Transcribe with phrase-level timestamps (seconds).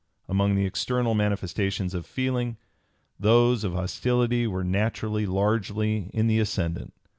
[0.27, 2.57] Among the external manifestations of feeling,
[3.19, 6.95] those of hostility were naturally largely in the ascendant.